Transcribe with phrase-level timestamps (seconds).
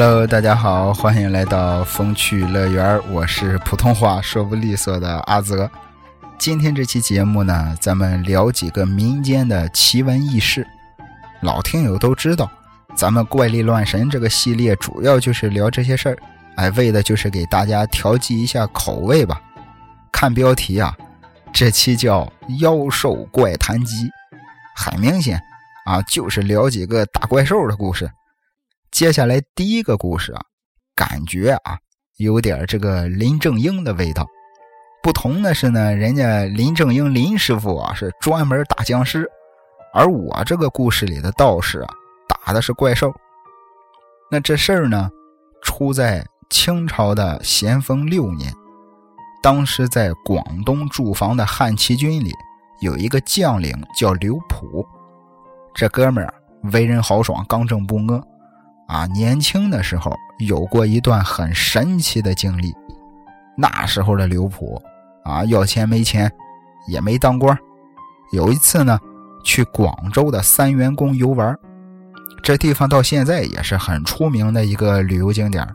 [0.00, 5.68] Hello，大家好，欢迎来到风趣乐园，我是普通话说不利索的阿泽。
[6.38, 10.64] 今天这期节目呢，咱们聊几个民间的奇闻异事。
[11.40, 12.48] 老听友都知道，
[12.94, 16.18] 咱们怪力乱神这个系列主要就是聊这些事儿，
[16.54, 19.40] 哎，为的就是给大家调剂一下口味吧。
[20.12, 20.94] 看标题啊，
[21.52, 22.20] 这期叫
[22.60, 24.04] 《妖兽怪谈集》，
[24.76, 25.40] 很明显
[25.86, 28.08] 啊，就是聊几个打怪兽的故事。
[28.90, 30.40] 接下来第一个故事啊，
[30.94, 31.78] 感觉啊
[32.16, 34.26] 有点这个林正英的味道。
[35.02, 39.30] 不同的是呢，人家林正英林师傅啊是专门打僵尸，
[39.92, 41.88] 而我这个故事里的道士啊
[42.28, 43.12] 打的是怪兽。
[44.30, 45.08] 那这事儿呢，
[45.62, 48.52] 出在清朝的咸丰六年，
[49.42, 52.32] 当时在广东驻防的汉旗军里
[52.80, 54.84] 有一个将领叫刘普，
[55.74, 56.34] 这哥们儿
[56.72, 58.22] 为人豪爽，刚正不阿。
[58.88, 62.74] 啊，年轻的时候有过一段很神奇的经历。
[63.56, 64.80] 那时候的刘普
[65.24, 66.30] 啊，要钱没钱，
[66.86, 67.56] 也没当官。
[68.32, 68.98] 有一次呢，
[69.44, 71.54] 去广州的三元宫游玩，
[72.42, 75.66] 这地方到现在也是很出名的一个旅游景点。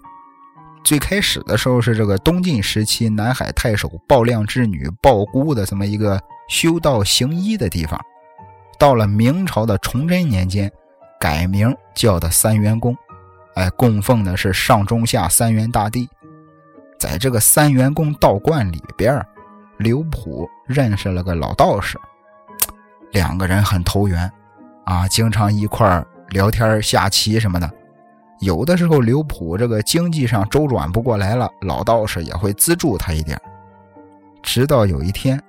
[0.84, 8.00] 最开始的时候是这个东晋时期南海太守鲍亮之女鲍姑的这么一个修道行医的地方，
[8.80, 10.72] 到了明朝的崇祯年间，
[11.24, 12.94] 改名叫的三元宫。
[13.54, 16.10] 哎，供奉的是上中下三元大帝，
[17.00, 19.26] 在这个三元宫道观里边，
[19.78, 21.98] 刘普认识了个老道士，
[23.14, 24.30] 两个人很投缘，
[24.84, 27.72] 啊，经常一块聊天、下棋什么的。
[28.42, 33.40] 有的时候刘普这个经济上周转不过来了，老道士也会资助他一点。
[34.42, 35.42] 直到有一天，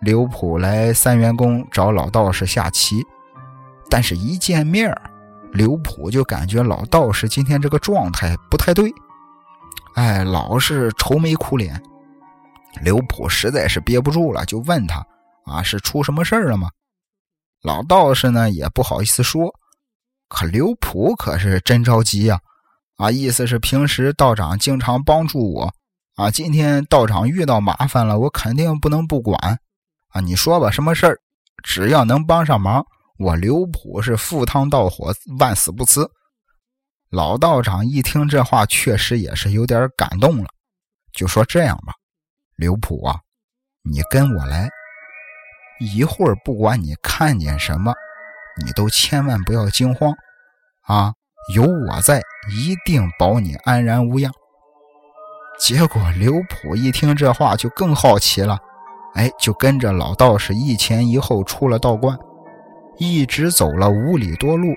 [0.00, 3.04] 刘普来三元宫找老道士下棋，
[3.90, 4.94] 但是一见面
[5.52, 8.92] 刘普就感觉老道士今天这个状态不太对，
[9.94, 11.82] 哎，老是愁眉苦脸。
[12.82, 15.04] 刘普实在是憋不住了，就问他
[15.46, 16.68] ：“啊，是出什么事儿了吗？”
[17.64, 19.52] 老道士呢也不好意思说，
[20.28, 22.38] 可刘普可是真着急呀！
[22.98, 25.72] 啊，意思是平时道长经常帮助我，
[26.16, 29.58] 啊，今天道长遇到麻烦了，我肯定不能不管。
[30.10, 31.18] 啊，你说吧，什么事儿？
[31.64, 32.84] 只要能帮上忙。
[33.18, 36.08] 我刘普是赴汤蹈火，万死不辞。
[37.10, 40.46] 老道长一听这话，确实也是有点感动了，
[41.12, 41.94] 就说：“这样吧，
[42.54, 43.18] 刘普啊，
[43.82, 44.68] 你跟我来，
[45.80, 47.92] 一会儿不管你看见什么，
[48.64, 50.14] 你都千万不要惊慌
[50.82, 51.12] 啊，
[51.56, 54.32] 有我在，一定保你安然无恙。”
[55.58, 58.56] 结果刘普一听这话，就更好奇了，
[59.14, 62.16] 哎，就跟着老道士一前一后出了道观。
[62.98, 64.74] 一直走了五里多路，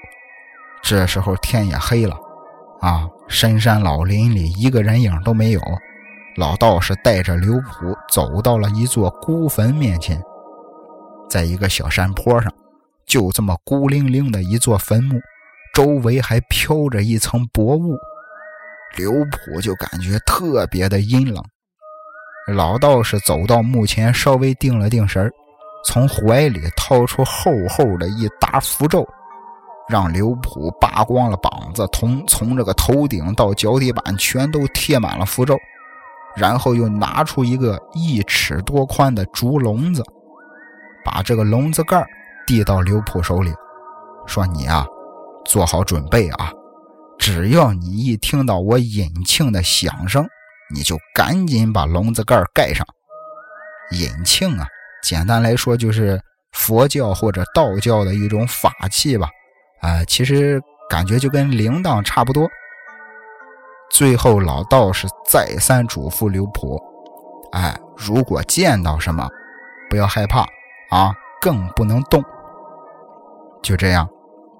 [0.83, 2.15] 这时候天也黑了，
[2.79, 5.61] 啊，深山老林里一个人影都没有。
[6.37, 10.21] 老道士带着刘普走到了一座孤坟面前，
[11.29, 12.53] 在一个小山坡上，
[13.05, 15.19] 就这么孤零零的一座坟墓，
[15.73, 17.97] 周围还飘着一层薄雾。
[18.95, 21.43] 刘普就感觉特别的阴冷。
[22.53, 25.31] 老道士走到墓前，稍微定了定神儿。
[25.83, 29.07] 从怀里掏出厚厚的一沓符咒，
[29.89, 35.57] 让刘普扒光了膀子，从从这个头顶到脚底板全都贴满了符咒，
[36.35, 40.03] 然后又拿出一个一尺多宽的竹笼子，
[41.03, 42.05] 把这个笼子盖
[42.45, 43.51] 递到刘普手里，
[44.27, 44.85] 说：“你啊，
[45.45, 46.51] 做好准备啊，
[47.17, 50.27] 只要你一听到我引磬的响声，
[50.73, 52.85] 你就赶紧把笼子盖盖上。
[53.91, 54.67] 引磬啊。”
[55.03, 59.29] 简单来说，就是佛教或者道教的一种法器吧，
[59.81, 62.47] 啊，其实感觉就跟铃铛差不多。
[63.89, 66.81] 最后，老道士再三嘱咐刘普，
[67.51, 69.27] 哎，如果见到什么，
[69.89, 70.41] 不要害怕
[70.89, 72.23] 啊，更不能动。
[73.61, 74.07] 就这样，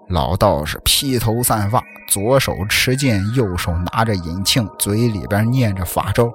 [0.10, 6.32] 老道士披头散发，左手持剑，右手拿着引磬，嘴里边念着法咒，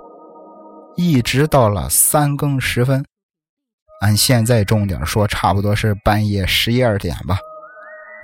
[0.97, 3.05] 一直到了三更时分。
[4.01, 7.39] 按现在重点说，差不多是半夜十一二点吧。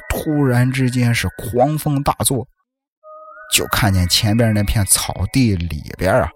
[0.09, 2.47] 突然之间是狂风大作，
[3.55, 6.29] 就看见前边那片草地里边啊，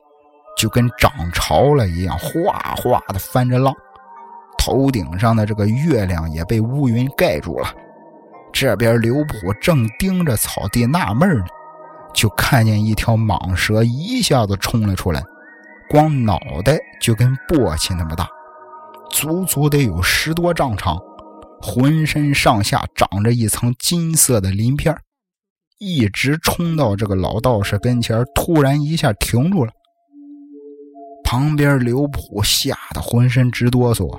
[0.57, 3.75] 就跟涨潮了一样，哗哗的翻着浪。
[4.57, 7.69] 头顶上的这个月亮也被乌云盖住了。
[8.53, 11.45] 这边刘普正盯着草地纳闷呢，
[12.15, 15.23] 就看见一条蟒蛇一下子冲了出来，
[15.91, 18.27] 光脑袋就跟簸箕那么大。
[19.11, 20.99] 足足得有十多丈长，
[21.61, 24.95] 浑身上下长着一层金色的鳞片
[25.79, 29.73] 一直冲到这个老道士跟前，突然一下停住了。
[31.25, 34.17] 旁边刘普吓得浑身直哆嗦。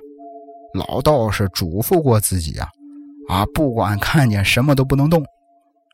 [0.73, 2.67] 老道士嘱咐过自己啊，
[3.29, 5.23] 啊，不管看见什么都不能动。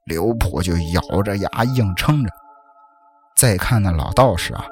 [0.05, 2.29] 刘普就咬着牙硬撑着。
[3.37, 4.65] 再看那老道士啊，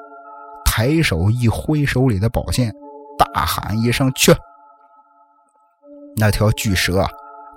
[0.64, 2.72] 抬手一挥手里的宝剑，
[3.18, 4.34] 大喊一声：“去！”
[6.16, 7.08] 那条巨蛇啊，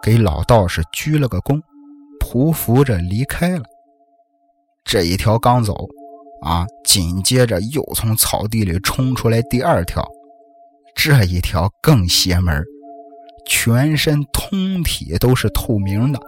[0.01, 1.61] 给老道士鞠了个躬，
[2.19, 3.63] 匍匐着离开了。
[4.83, 5.87] 这一条刚走，
[6.41, 10.07] 啊，紧接着又从草地里冲出来第二条，
[10.95, 12.63] 这一条更邪门，
[13.45, 16.19] 全身通体都是透明的，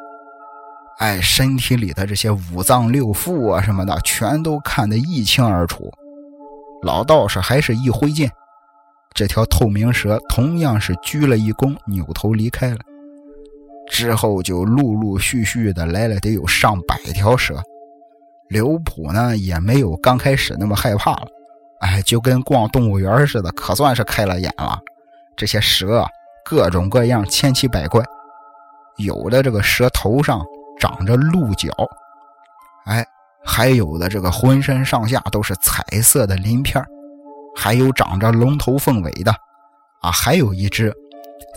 [0.98, 5.90] 哎，身体里的这些五脏六腑啊什么的，全都看得一清二楚。
[6.82, 8.30] 老道士还是一挥剑。
[9.18, 12.78] 这条透明蛇同样是鞠了一躬，扭头离开了。
[13.90, 17.60] 之后就陆陆续续的来了，得有上百条蛇。
[18.48, 21.28] 刘普呢也没有刚开始那么害怕了，
[21.80, 24.80] 哎，就跟逛动物园似的，可算是开了眼了。
[25.36, 26.06] 这些蛇
[26.46, 28.06] 各种各样，千奇百怪，
[28.98, 30.46] 有的这个蛇头上
[30.80, 31.72] 长着鹿角，
[32.86, 33.04] 哎，
[33.44, 36.86] 还有的这个浑身上下都是彩色的鳞片
[37.60, 39.32] 还有长着龙头凤尾的，
[40.02, 40.94] 啊，还有一只，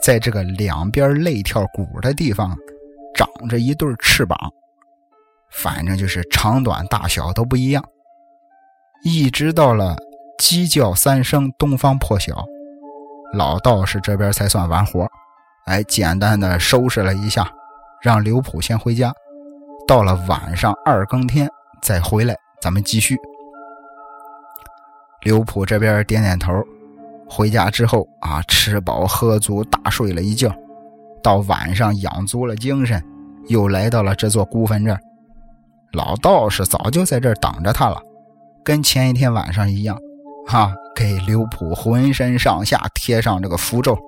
[0.02, 2.56] 在这个两边肋条骨的地方，
[3.14, 4.34] 长着一对翅膀，
[5.50, 7.84] 反正就是长短大小都不一样。
[9.04, 9.94] 一直到了
[10.38, 12.46] 鸡叫三声，东方破晓，
[13.34, 15.06] 老道士这边才算完活，
[15.66, 17.46] 哎，简单的收拾了一下，
[18.00, 19.12] 让刘普先回家，
[19.86, 21.46] 到了晚上二更天
[21.82, 23.18] 再回来，咱们继续。
[25.22, 26.52] 刘普这边点点头，
[27.28, 30.50] 回家之后啊，吃饱喝足，大睡了一觉。
[31.22, 33.02] 到晚上养足了精神，
[33.48, 34.98] 又来到了这座孤坟这儿。
[35.92, 38.00] 老道士早就在这儿等着他了，
[38.64, 39.98] 跟前一天晚上一样，
[40.46, 43.98] 哈，给刘普浑身上下贴上这个符咒，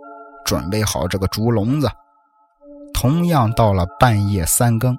[0.47, 1.91] 准备好这个竹笼子。
[2.95, 4.97] 同样到了半夜三更，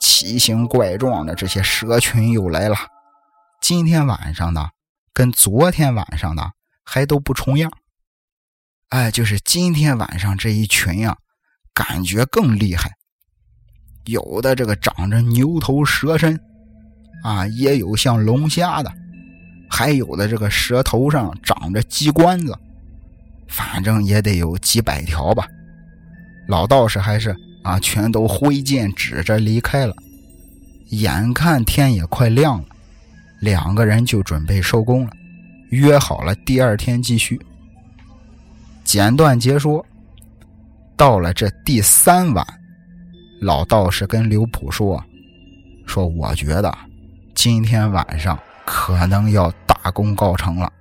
[0.00, 2.76] 奇形怪状的这些蛇群又来了。
[3.62, 4.66] 今天晚上呢？
[5.14, 6.52] 跟昨天晚上的
[6.84, 7.70] 还都不重样，
[8.88, 11.16] 哎，就是今天晚上这一群呀，
[11.72, 12.90] 感觉更厉害。
[14.06, 16.38] 有的这个长着牛头蛇身，
[17.22, 18.92] 啊，也有像龙虾的，
[19.70, 22.58] 还有的这个蛇头上长着鸡冠子，
[23.48, 25.46] 反正也得有几百条吧。
[26.48, 29.94] 老道士还是啊，全都挥剑指着离开了。
[30.90, 32.68] 眼看天也快亮了。
[33.44, 35.12] 两个人就准备收工了，
[35.68, 37.38] 约好了第二天继续。
[38.84, 39.84] 简短结说，
[40.96, 42.46] 到了这第三晚，
[43.42, 45.04] 老道士跟刘普说
[45.86, 46.74] ：“说我觉得
[47.34, 50.72] 今天晚上可能要大功告成了，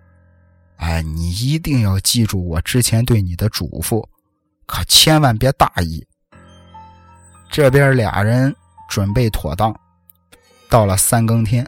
[0.77, 4.07] 哎，你一定要记住我之前对你的嘱咐，
[4.65, 6.01] 可千万别大意。”
[7.51, 8.55] 这边俩人
[8.87, 9.77] 准备妥当，
[10.69, 11.67] 到了三更天。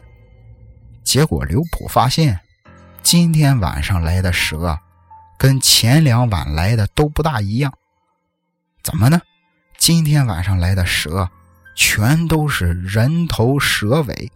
[1.06, 2.40] 结果刘普发现，
[3.00, 4.76] 今天晚上来的蛇，
[5.38, 7.72] 跟前两晚来的都不大一样。
[8.82, 9.20] 怎么呢？
[9.78, 11.30] 今天晚上来的蛇，
[11.76, 14.32] 全都是人头蛇尾。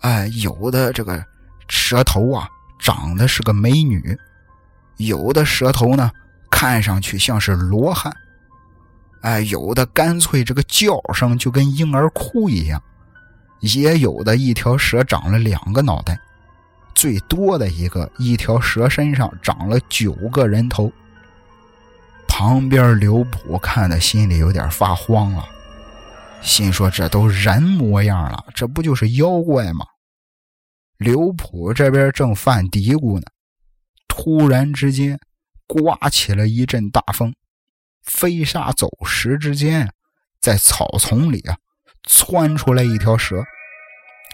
[0.00, 1.24] 哎，有的这个
[1.68, 2.46] 蛇头啊，
[2.78, 4.14] 长得是个美女；
[4.98, 6.12] 有的蛇头呢，
[6.50, 8.14] 看上去像是罗汉。
[9.22, 12.82] 哎，有的干脆这个叫声就跟婴儿哭一样。
[13.60, 16.18] 也有的一条蛇长了两个脑袋，
[16.94, 20.92] 最多的一个一条蛇身上长了九个人头。
[22.28, 25.48] 旁边刘普看的心里有点发慌了，
[26.42, 29.86] 心说这都人模样了，这不就是妖怪吗？
[30.98, 33.26] 刘普这边正犯嘀咕呢，
[34.06, 35.18] 突然之间
[35.66, 37.34] 刮起了一阵大风，
[38.02, 39.90] 飞沙走石之间，
[40.40, 41.56] 在草丛里啊。
[42.06, 43.42] 窜出来一条蛇，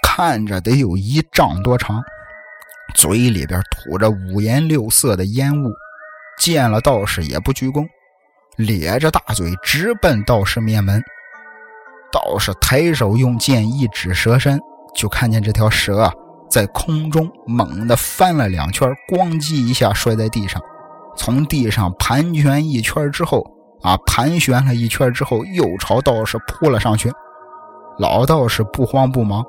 [0.03, 2.03] 看着得有一丈多长，
[2.95, 5.71] 嘴里边吐着五颜六色的烟雾，
[6.39, 7.87] 见了道士也不鞠躬，
[8.57, 11.03] 咧着大嘴直奔道士面门。
[12.13, 14.61] 道士抬手用剑一指蛇身，
[14.95, 16.13] 就看见这条蛇啊
[16.51, 20.61] 在空中猛地翻了两圈，咣叽一下摔在地上，
[21.17, 23.43] 从地上盘旋一圈之后
[23.81, 27.11] 啊盘旋了一圈之后，又朝道士扑了上去。
[27.99, 29.45] 老道士不慌不忙，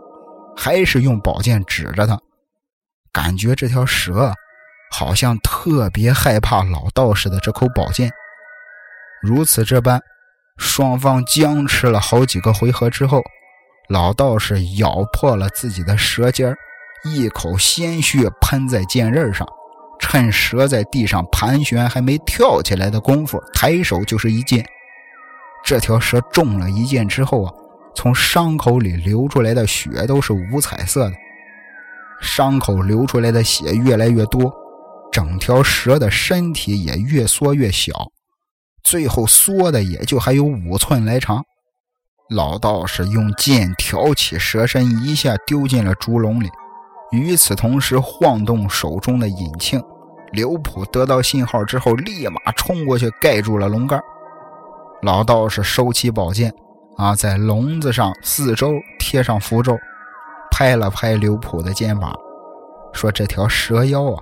[0.56, 2.20] 还是用宝剑指着他，
[3.12, 4.34] 感觉这条蛇
[4.92, 8.12] 好像特别害怕老道士的这口宝剑。
[9.22, 10.00] 如此这般，
[10.58, 13.22] 双方僵持了好几个回合之后，
[13.90, 16.56] 老道士咬破了自己的舌尖
[17.06, 19.48] 一口鲜血喷在剑刃上，
[20.00, 24.66] 趁蛇在地上盘旋还没跳起来的功夫，抬手就是一剑。
[25.64, 27.54] 这条蛇中了一剑之后啊，
[27.96, 31.16] 从伤口里流出来的血都是五彩色的，
[32.22, 34.54] 伤口流出来的血越来越多，
[35.12, 38.12] 整条蛇的身体也越缩越小，
[38.84, 41.44] 最后缩的也就还有五寸来长。
[42.30, 46.50] 老道士用剑挑起蛇身，一下丢进了竹笼里。
[47.12, 49.80] 与此同时，晃动手中的引擎。
[50.32, 54.02] 刘普得到信号之后，立马冲过去盖住了笼盖。
[55.04, 56.52] 老道士收起宝剑，
[56.98, 59.76] 啊，在笼子上四周贴上符咒，
[60.52, 62.14] 拍了拍刘普的肩膀，
[62.94, 64.22] 说：“这条蛇妖啊，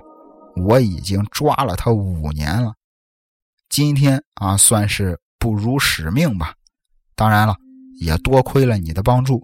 [0.56, 2.72] 我已经抓了它五年了，
[3.68, 6.54] 今天啊，算是不辱使命吧。
[7.14, 7.54] 当然了，
[8.00, 9.42] 也多亏了你的帮助，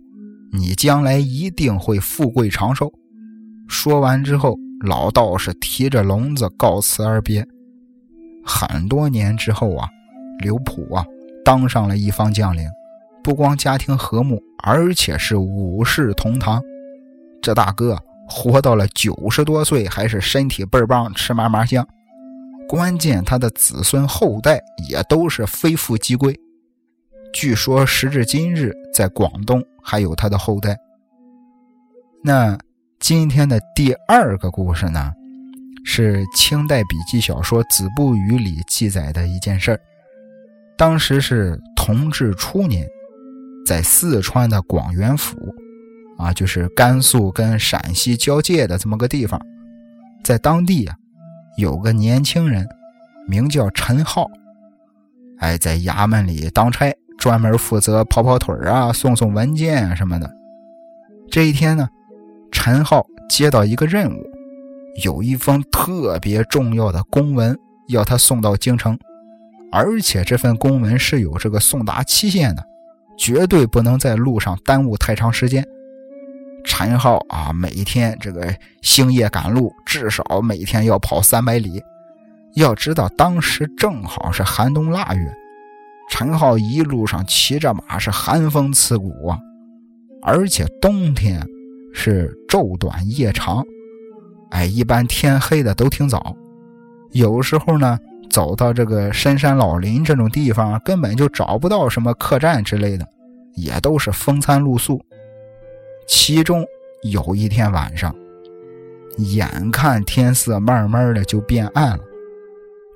[0.52, 2.90] 你将来一定会富贵长寿。”
[3.68, 4.56] 说完之后，
[4.86, 7.46] 老道士提着笼子告辞而别。
[8.42, 9.86] 很多年之后啊，
[10.38, 11.04] 刘普啊
[11.44, 12.66] 当上了一方将领，
[13.22, 16.62] 不光家庭和睦，而且是五世同堂。
[17.42, 17.98] 这大哥
[18.28, 21.86] 活到了九十多岁，还是身体倍儿棒，吃嘛嘛香。
[22.68, 26.38] 关键他的子孙后代也都是非富即贵。
[27.32, 30.76] 据说时至今日，在广东还有他的后代。
[32.22, 32.58] 那。
[33.00, 35.12] 今天的第二个故事呢，
[35.84, 39.80] 是清代笔记小说《子不语》里记载的一件事儿。
[40.76, 42.84] 当时是同治初年，
[43.68, 45.36] 在四川的广元府，
[46.16, 49.38] 啊，就是甘肃跟陕西交界的这么个地方，
[50.24, 50.96] 在当地啊，
[51.58, 52.66] 有个年轻人，
[53.26, 54.26] 名叫陈浩，
[55.40, 60.34] 哎，在衙门里当差，专门负责跑跑腿啊，送送文件啊什么的。
[61.30, 61.86] 这一天呢。
[62.50, 64.26] 陈浩接到一个任务，
[65.04, 67.54] 有一封特别重要的公文
[67.88, 68.98] 要他送到京城，
[69.70, 72.64] 而且这份公文是有这个送达期限的，
[73.18, 75.66] 绝对不能在路上耽误太长时间。
[76.64, 81.82] 陈浩啊，每天这个星夜赶路，至少每天要跑三百里。
[82.54, 85.34] 要知道当时正好是寒冬腊月，
[86.10, 89.38] 陈浩一路上骑着马是寒风刺骨啊，
[90.22, 91.46] 而且冬天。
[91.90, 93.64] 是昼短夜长，
[94.50, 96.36] 哎，一般天黑的都挺早。
[97.10, 97.98] 有时候呢，
[98.30, 103.06] 走到这个深山老林这种地方，根本就找不到什么客栈之类的，
[103.54, 105.00] 也都是风餐露宿。
[106.06, 106.64] 其中
[107.02, 108.14] 有一天晚上，
[109.16, 112.04] 眼看天色慢慢的就变暗了，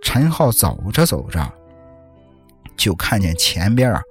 [0.03, 1.53] 陈浩走着走着，
[2.77, 4.03] 就看见前边啊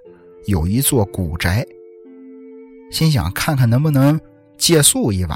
[0.45, 1.65] 有一座古宅，
[2.91, 4.19] 心想看看能不能。
[4.57, 5.35] 借宿一晚，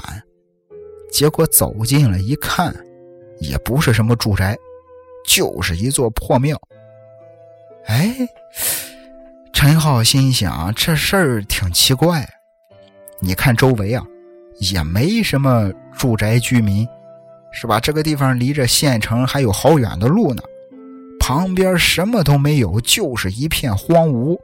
[1.10, 2.72] 结果走近了一看，
[3.40, 4.56] 也不是什么住宅，
[5.26, 6.56] 就是一座破庙。
[7.86, 8.14] 哎，
[9.52, 12.28] 陈浩心想这事儿挺奇怪。
[13.20, 14.04] 你看周围啊，
[14.58, 16.86] 也没什么住宅居民，
[17.52, 17.80] 是吧？
[17.80, 20.42] 这个地方离着县城还有好远的路呢，
[21.18, 24.38] 旁边什么都没有，就是一片荒芜。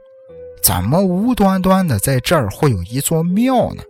[0.63, 3.83] 怎么无端端的在这儿会有一座庙呢？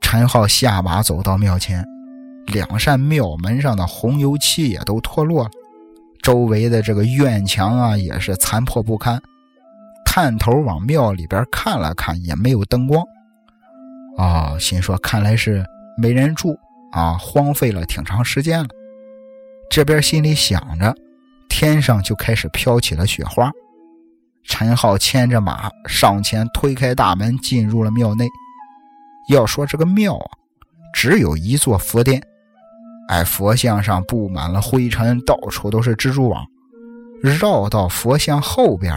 [0.00, 1.84] 陈浩下马走到庙前，
[2.52, 5.50] 两扇庙门上的红油漆也都脱落了，
[6.22, 9.20] 周围的这个院墙啊也是残破不堪。
[10.04, 13.04] 探头往庙里边看了看，也没有灯光。
[14.16, 15.64] 啊，心说看来是
[15.96, 16.58] 没人住
[16.90, 18.68] 啊，荒废了挺长时间了。
[19.70, 20.94] 这边心里想着，
[21.48, 23.50] 天上就开始飘起了雪花。
[24.42, 28.26] 陈浩牵着马上前推开大门，进入了庙内。
[29.28, 30.30] 要说这个庙啊，
[30.94, 32.20] 只有一座佛殿，
[33.08, 36.46] 哎，佛像上布满了灰尘，到处都是蜘蛛网。
[37.20, 38.94] 绕到佛像后边，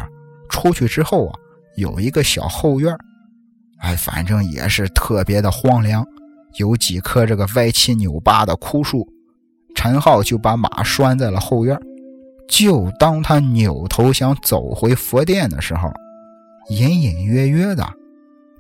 [0.50, 1.34] 出去之后啊，
[1.75, 2.96] 有一个小后院，
[3.80, 6.06] 哎，反正也是特别的荒凉，
[6.58, 9.08] 有几棵这个歪七扭八的枯树。
[9.74, 11.80] 陈浩就把马拴在了后院，
[12.50, 15.89] 就当他扭头想走回佛殿的时候，
[16.70, 17.88] 隐隐约约的。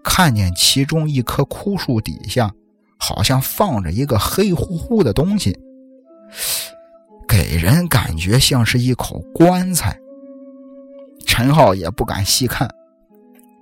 [0.03, 2.51] 看见其中一棵枯树底下，
[3.01, 5.57] 好像放着一个黑乎乎的东西，
[7.27, 9.97] 给人感觉像是一口棺材。
[11.25, 12.69] 陈浩也不敢细看，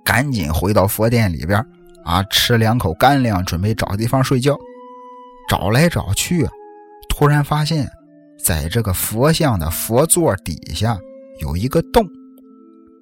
[0.04, 1.64] 赶紧回到佛殿里边，
[2.04, 4.54] 啊，吃两口干粮，准备找地方睡觉。
[5.48, 6.46] 找来找去，
[7.08, 7.90] 突然发现，
[8.38, 10.98] 在这个佛像的佛座底下
[11.40, 12.06] 有一个洞，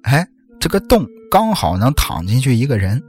[0.03, 0.25] 哎，
[0.59, 3.01] 这个洞刚好能躺进去一个人。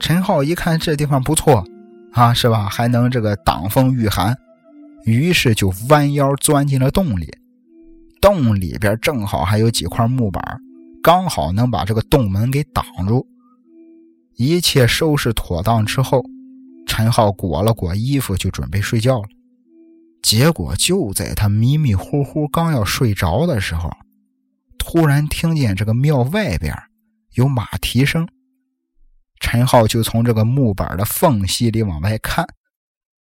[0.00, 1.64] 陈浩一看这地方不错，
[2.12, 2.68] 啊，是吧？
[2.68, 4.36] 还能这个挡风御寒，
[5.04, 7.32] 于是就弯腰钻进了洞里。
[8.20, 10.42] 洞里边正好还有几块木板，
[11.02, 13.26] 刚好能把这个洞门给挡住。
[14.36, 16.22] 一切收拾妥当之后，
[16.86, 19.28] 陈浩裹了裹衣服就准备睡觉了。
[20.22, 23.90] 结果就在他迷迷糊糊刚要睡着的时候，
[24.78, 26.74] 突然听见这个庙外边
[27.34, 28.28] 有马蹄声。
[29.40, 32.46] 陈浩就从这个木板的缝隙里往外看，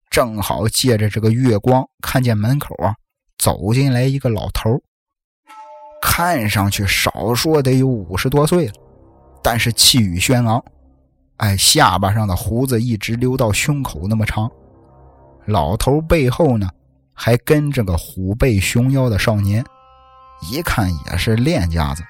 [0.10, 2.96] 正好借着这个月光，看见门口啊
[3.38, 4.82] 走进来一个老头
[6.02, 8.74] 看上去少说得有五十多岁了，
[9.44, 10.62] 但是气宇轩昂，
[11.38, 14.52] 哎，下巴上的胡子一直留到胸口那么长。
[15.46, 16.70] 老头背后呢，
[17.14, 19.64] 还跟着个虎背熊腰的少年，
[20.52, 22.04] 一看也是练家子。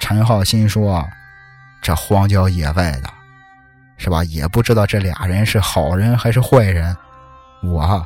[0.00, 1.02] 陈浩心说。
[1.86, 3.08] 这荒郊野外的，
[3.96, 4.24] 是吧？
[4.24, 6.96] 也不知道这俩人是好人还是坏人。
[7.62, 8.04] 我，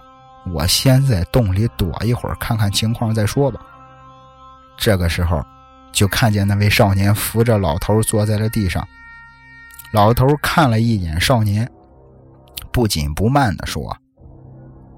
[0.52, 3.58] 我先在洞里躲一会儿，看看情况再说吧。
[4.76, 5.42] 这个时候，
[5.92, 8.86] 就看见那位少年扶着老头坐在了地上。
[9.92, 11.66] 老头看了一眼少年，
[12.70, 13.96] 不紧不慢地说：“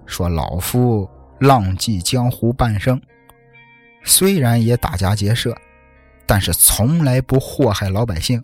[0.07, 1.09] 说老夫
[1.39, 3.01] 浪迹江湖半生，
[4.03, 5.57] 虽然也打家劫舍，
[6.27, 8.43] 但是从来不祸害老百姓。”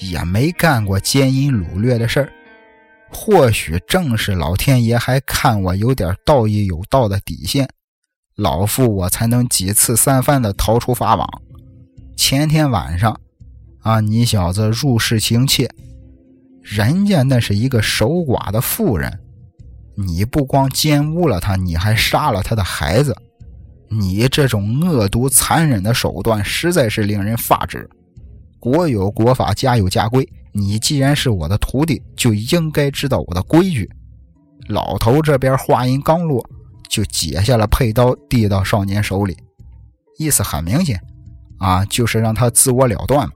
[0.00, 2.32] 也没干过奸淫掳掠的事儿，
[3.10, 7.68] 或许正是老天爷还看我有点道义有道的底线，
[8.36, 11.28] 老夫我才能几次三番的逃出法网。
[12.16, 13.20] 前天晚上，
[13.80, 15.70] 啊，你小子入室行窃，
[16.62, 19.20] 人家那是一个守寡的妇人，
[19.96, 23.14] 你不光奸污了她，你还杀了她的孩子，
[23.88, 27.88] 你这种恶毒残忍的手段实在是令人发指。
[28.64, 30.26] 国有国法，家有家规。
[30.52, 33.86] 你既然是我的徒弟，就应该知道我的规矩。
[34.68, 36.42] 老头这边话音刚落，
[36.88, 39.36] 就解下了佩刀，递到少年手里，
[40.18, 40.98] 意思很明显，
[41.58, 43.34] 啊，就是让他自我了断嘛。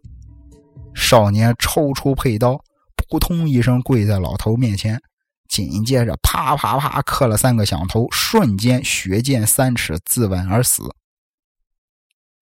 [0.94, 2.58] 少年抽出佩刀，
[2.96, 4.98] 扑通一声跪在老头面前，
[5.46, 10.84] 紧接着啪啪啪磕了三个响头，瞬间血溅三尺，自刎而死。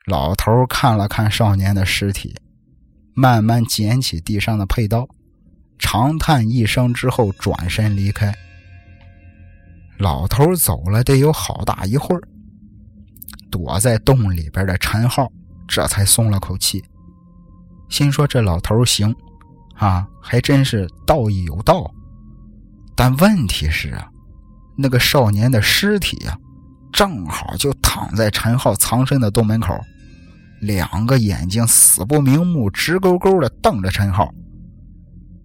[0.06, 2.36] 老头看了看少年的尸体。
[3.18, 5.08] 慢慢捡起地上的佩刀，
[5.78, 8.30] 长叹一声之后，转身离开。
[9.96, 12.20] 老头走了得有好大一会儿，
[13.50, 15.32] 躲在洞里边的陈浩
[15.66, 16.84] 这才松了口气，
[17.88, 19.16] 心说：“这老头行，
[19.76, 21.90] 啊，还真是道义有道。”
[22.94, 24.06] 但问题是啊，
[24.76, 26.38] 那个少年的尸体呀，
[26.92, 29.74] 正好就躺在陈浩藏身的洞门口。
[30.66, 34.34] 两个眼睛死不瞑目，直勾勾的瞪着陈浩。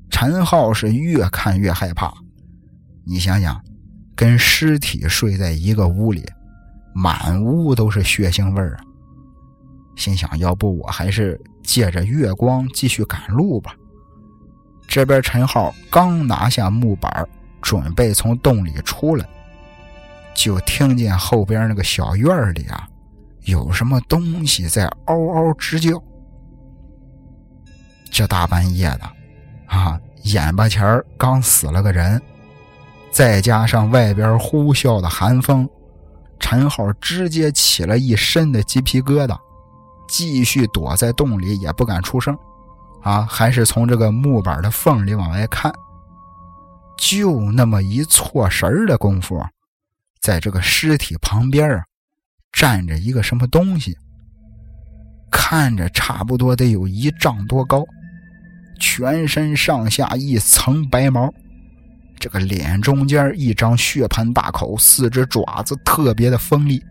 [0.10, 2.12] 陈浩是越看越害怕。
[3.06, 3.62] 你想想，
[4.16, 6.28] 跟尸体睡在一个屋里，
[6.94, 8.82] 满屋都是血腥味儿啊！
[9.96, 13.76] 心想，要不我还是借着月光继续赶路吧。
[14.88, 17.28] 这边陈浩刚拿下木板，
[17.62, 19.28] 准备从洞里出来，
[20.34, 22.88] 就听见后边那个小院里啊。
[23.46, 26.02] 有什么东西在嗷嗷直叫？
[28.12, 29.10] 这大半夜的，
[29.68, 32.22] 啊，眼巴前刚死了个人，
[33.12, 35.68] 再加上外边呼啸的寒风，
[36.40, 39.38] 陈浩直接起了一身的鸡皮疙瘩，
[40.10, 42.38] 继续躲在洞里也不敢出声，
[43.02, 45.74] 啊，还是从这个木板的缝里往外看。
[46.98, 49.44] 就那么一错神的功夫，
[50.20, 51.84] 在这个尸体旁边啊。
[52.52, 53.98] 站着一个什么东西，
[55.32, 57.84] 看着差不多得有一丈多高，
[58.80, 61.34] 全身上下一层白毛，
[62.20, 66.84] 这个脸中间一张血盆大口，四只爪子特别的锋利。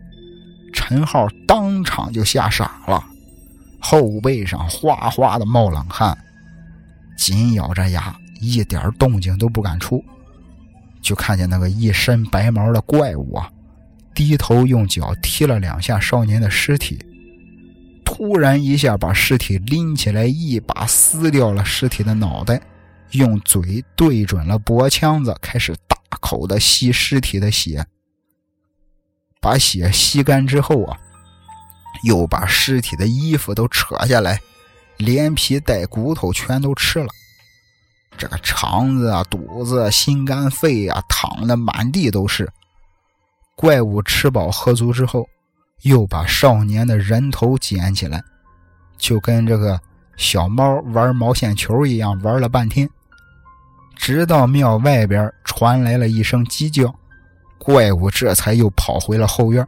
[0.73, 3.03] 陈浩当场就吓傻了，
[3.79, 6.17] 后背上哗哗的冒冷汗，
[7.17, 10.03] 紧咬着牙，一点动静都不敢出。
[11.01, 13.51] 就看见那个一身白毛的怪物啊！
[14.13, 16.99] 低头用脚踢了两下少年的尸体，
[18.03, 22.61] 突然一下把尸体拎起来，一把撕掉了尸体的脑袋，
[23.11, 27.85] 用嘴对准了脖腔子，开始大口的吸尸体的血。
[29.39, 30.97] 把血吸干之后啊，
[32.03, 34.39] 又把尸体的衣服都扯下来，
[34.97, 37.07] 连皮带骨头全都吃了。
[38.17, 42.47] 这个肠子啊、肚子、心肝肺啊，淌的满地都是。
[43.55, 45.27] 怪物吃饱喝足之后，
[45.83, 48.23] 又把少年的人头捡起来，
[48.97, 49.79] 就跟这个
[50.17, 52.89] 小猫玩毛线球一样玩了半天，
[53.95, 56.93] 直到庙外边传来了一声鸡叫，
[57.57, 59.65] 怪物这才又跑回了后院。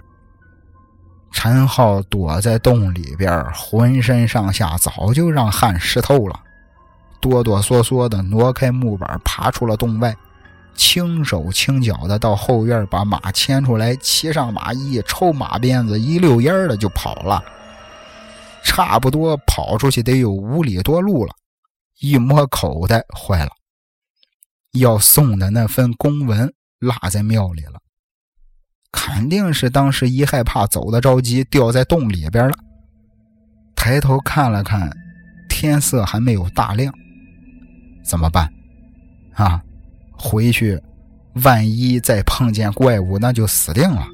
[1.32, 6.39] 陈浩躲在洞里边，浑身上下早就让汗湿透了，
[7.19, 10.15] 哆哆嗦嗦的挪开木板，爬出了洞外，
[10.76, 17.44] 轻手轻脚的到后院把马牵出来，骑上马一抽马鞭子，一溜烟的就跑了。
[18.64, 21.34] 差不多跑出去得有五里多路了，
[22.00, 23.52] 一摸口袋，坏了，
[24.72, 27.80] 要送的那份公文落在庙里了。
[28.92, 32.54] 肯定是当时一害怕走的着急，掉在洞里边了。
[33.76, 34.90] 抬头看了看，
[35.50, 36.94] 天色还没有大亮，
[38.06, 38.50] 怎么办？
[39.34, 39.62] 啊，
[40.24, 40.82] 回去，
[41.44, 44.08] 万一再碰见怪物，那就死定了。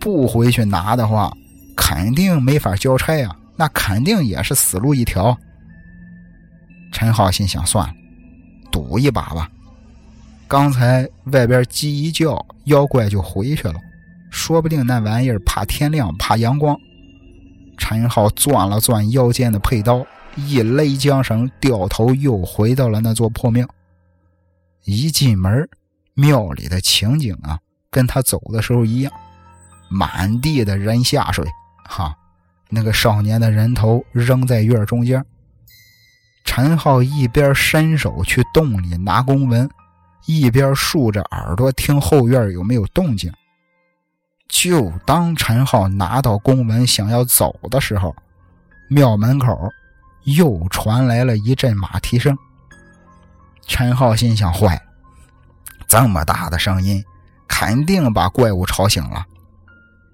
[0.00, 1.32] 不回去拿的话，
[1.76, 5.38] 肯定没法交差呀，那肯定也是死路一条。
[6.90, 7.94] 陈浩心想：算了，
[8.72, 9.48] 赌一把吧。
[10.48, 13.74] 刚才外边鸡一叫，妖怪就回去了，
[14.30, 16.76] 说不定那玩意儿怕天亮，怕阳光。
[17.76, 23.68] 陈浩攥了攥腰间的佩刀，一勒缰绳，掉头又回到了那座破庙。
[24.90, 25.68] 一进门，
[26.14, 27.58] 庙里的情景啊，
[27.90, 29.12] 跟他走的时候一样，
[29.90, 31.46] 满地的人下水，
[31.84, 32.16] 哈，
[32.70, 35.22] 那个少年的人头扔在院中间。
[36.42, 39.68] 陈浩一边伸手去洞里拿公文。
[40.26, 43.32] 一边竖着耳朵听后院有没有动静。
[44.48, 48.14] 就当陈浩拿到公文想要走的时候，
[48.88, 49.70] 庙门口
[50.24, 52.36] 又传来了一阵马蹄声。
[53.68, 54.82] 陈浩心想：坏了，
[55.86, 57.04] 这么大的声音，
[57.46, 59.24] 肯定把怪物吵醒了。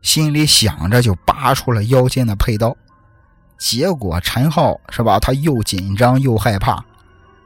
[0.03, 2.77] 心里想着，就拔出了腰间的佩刀。
[3.57, 5.19] 结果陈浩是吧？
[5.19, 6.85] 他又紧张又害怕，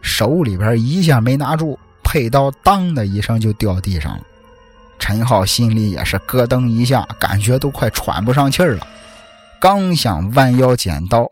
[0.03, 1.79] 手里边一下没拿住。
[2.03, 4.25] 佩刀当的一声就掉地上了，
[4.99, 8.85] 陈浩心里也是咯噔一下，感觉都快喘不上气了。
[9.61, 11.29] 刚想弯腰捡刀，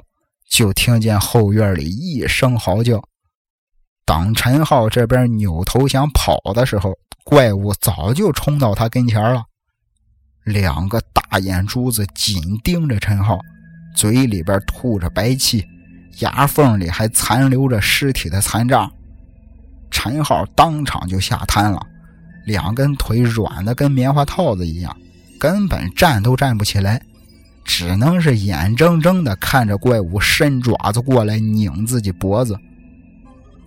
[0.51, 3.03] 就听见后院里一声嚎叫。
[4.07, 9.43] 当陈浩这边扭头想跑的时候，怪物早就冲到他跟前了，
[10.45, 13.41] 两个大眼珠子紧盯着陈浩，
[13.97, 15.67] 嘴里边吐着白气，
[16.21, 18.89] 牙缝里还残留着尸体的残渣。
[19.91, 21.85] 陈浩当场就吓瘫了，
[22.45, 24.97] 两根腿软的跟棉花套子一样，
[25.41, 27.03] 根本站都站不起来，
[27.65, 32.57] 只能是眼睁睁的看着怪物伸爪子过来拧自己脖子。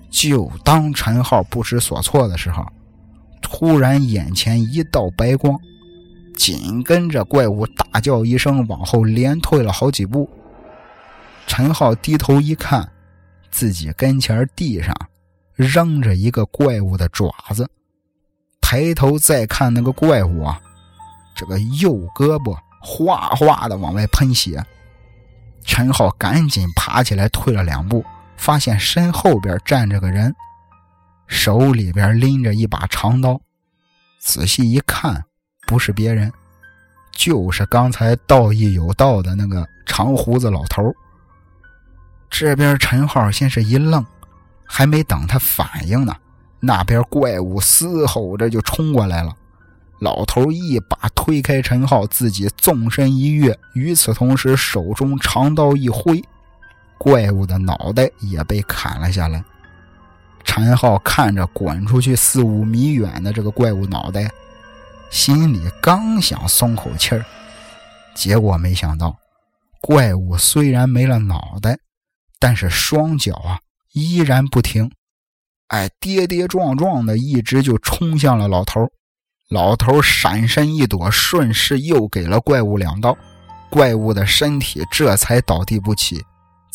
[0.09, 2.65] 就当陈浩不知所措的时候，
[3.41, 5.59] 突然眼前一道白光，
[6.35, 10.29] 紧跟着怪物大叫一声，往后连退了好几步。
[11.47, 12.89] 陈浩低头一看，
[13.51, 14.95] 自己跟前地上。
[15.55, 17.69] 扔着一个怪物的爪子，
[18.61, 20.57] 抬头再看那个怪物啊，
[21.35, 24.63] 这个右胳膊哗哗的往外喷血。
[25.65, 28.05] 陈浩赶紧爬起来退了两步，
[28.39, 30.33] 发现身后边站着个人，
[31.27, 33.39] 手里边拎着一把长刀。
[34.19, 35.23] 仔细一看，
[35.67, 36.31] 不是别人，
[37.11, 40.83] 就是刚才道义有道的那个长胡子老头。
[42.29, 44.05] 这边陈浩先是一愣。
[44.71, 46.15] 还没等他反应呢，
[46.59, 49.35] 那边怪物嘶吼着就冲过来了。
[49.99, 56.23] 老头一把推开陈浩，自己纵身一跃，与此同时手中长刀一挥，
[56.99, 59.43] 怪物的脑袋也被砍了下来。
[60.43, 64.29] 陈浩看着滚出去四五米远的这个怪物脑袋，
[65.09, 67.25] 心里刚想松口气儿，
[68.13, 69.17] 结果没想到，
[69.81, 71.79] 怪物虽然没了脑袋，
[72.37, 73.59] 但是双脚啊。
[73.93, 74.91] 依然不停，
[75.69, 78.87] 哎，跌跌撞撞的，一直就冲向了老头。
[79.49, 83.17] 老头闪身一躲，顺势又给了怪物两刀，
[83.67, 86.23] 怪物的身体这才倒地不起，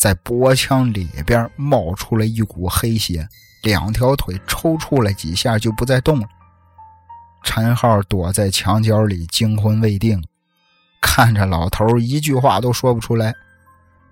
[0.05, 3.27] 在脖腔里边冒出了一股黑血，
[3.63, 6.27] 两条腿抽搐了几下就不再动了。
[7.41, 10.23] 陈浩躲在墙角里惊魂未定，
[11.01, 13.33] 看着老头一句话都说不出来。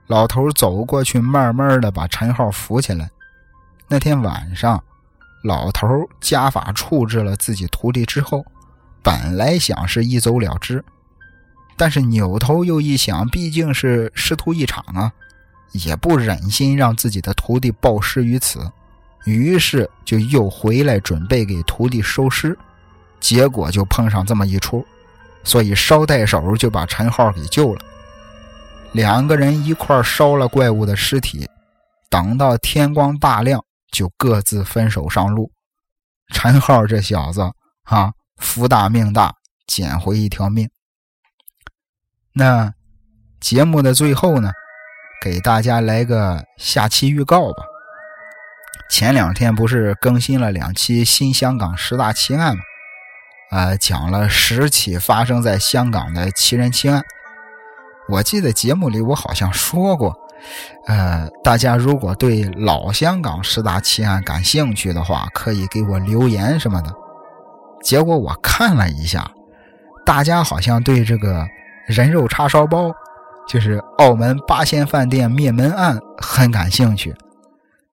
[0.07, 3.07] 老头走过去，慢慢的把陈浩扶起来。
[3.87, 4.83] 那天晚上，
[5.43, 5.87] 老头
[6.19, 8.43] 家法处置了自己徒弟之后，
[9.03, 10.83] 本来想是一走了之，
[11.77, 15.13] 但是扭头又一想，毕竟是师徒一场啊，
[15.73, 18.71] 也不忍心让自己的徒弟暴尸于此，
[19.25, 22.57] 于是就又回来准备给徒弟收尸，
[23.19, 24.85] 结果就碰上这么一出，
[25.43, 27.81] 所以捎带手就把陈浩给救了。
[28.91, 31.49] 两个人一块烧了怪物的尸体，
[32.09, 35.51] 等到天光大亮，就各自分手上路。
[36.27, 37.41] 陈浩这小子
[37.83, 40.69] 啊，福大命大，捡回一条命。
[42.33, 42.73] 那
[43.39, 44.51] 节目的最后呢，
[45.21, 47.63] 给大家来个下期预告吧。
[48.89, 52.63] 前两天不是更新了两期新香港十大奇案吗？
[53.51, 57.03] 呃，讲了十起发生在香港的奇人奇案。
[58.09, 60.13] 我记得节目里我好像说过，
[60.87, 66.93] 呃，大家如果对老香港十大奇案感兴趣的话，可以给我留言什么的。
[67.81, 69.31] 结果我看了一下，
[70.05, 71.47] 大家好像对这个
[71.87, 72.91] 人肉叉烧包，
[73.47, 77.13] 就是澳门八仙饭店灭门案很感兴趣。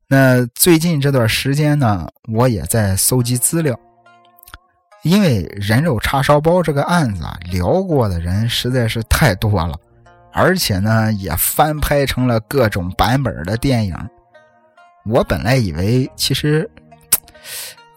[0.08, 3.78] 那最近这段时间呢，我也在搜集资料，
[5.02, 9.74] 因为人肉叉烧包这个案子啊，聊过的人实在是太多了。
[10.32, 13.96] 而且呢，也翻拍成了各种版本的电影。
[15.06, 16.70] 我本来以为，其实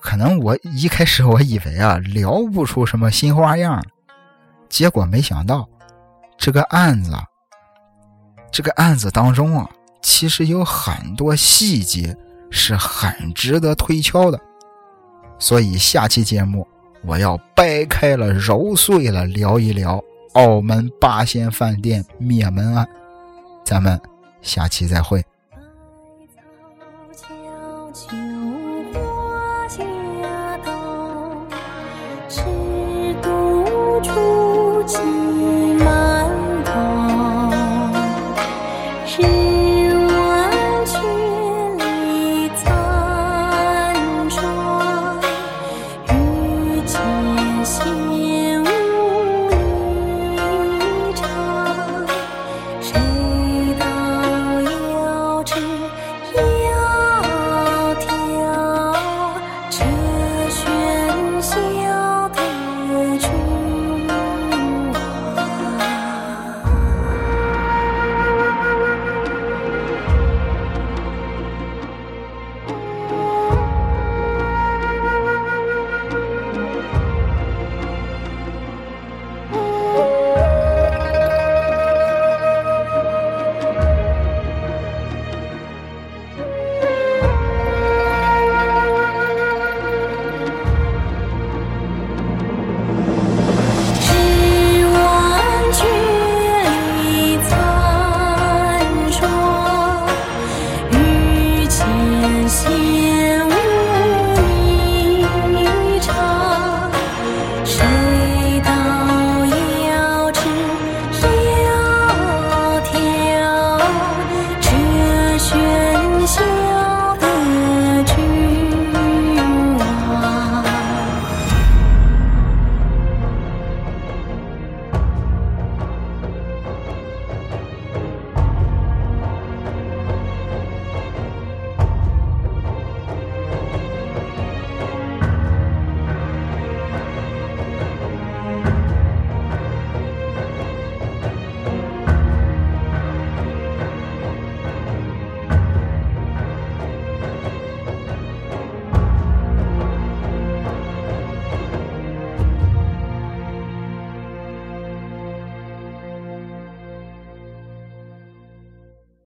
[0.01, 3.83] 可能我一开始我以为啊，聊不出什么新花样。
[4.67, 5.67] 结果没想到，
[6.37, 7.11] 这个案子，
[8.53, 9.67] 这个案子当中啊，
[10.01, 12.15] 其实有很多细节
[12.51, 14.39] 是很值得推敲的。
[15.39, 16.65] 所以下期节目
[17.03, 20.01] 我要掰开了揉碎了聊一聊。
[20.33, 22.87] 澳门八仙饭店灭门案，
[23.63, 23.99] 咱们
[24.41, 25.23] 下期再会。